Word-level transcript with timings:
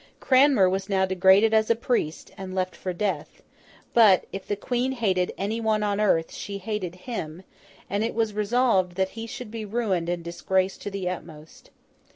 Cranmer 0.19 0.67
was 0.67 0.89
now 0.89 1.05
degraded 1.05 1.53
as 1.53 1.69
a 1.69 1.75
priest, 1.75 2.31
and 2.35 2.55
left 2.55 2.75
for 2.75 2.91
death; 2.91 3.43
but, 3.93 4.25
if 4.33 4.47
the 4.47 4.55
Queen 4.55 4.93
hated 4.93 5.31
any 5.37 5.61
one 5.61 5.83
on 5.83 6.01
earth, 6.01 6.33
she 6.33 6.57
hated 6.57 6.95
him, 7.05 7.43
and 7.87 8.03
it 8.03 8.15
was 8.15 8.33
resolved 8.33 8.95
that 8.95 9.09
he 9.09 9.27
should 9.27 9.51
be 9.51 9.63
ruined 9.63 10.09
and 10.09 10.23
disgraced 10.23 10.81
to 10.81 10.89
the 10.89 11.07
utmost. 11.07 11.69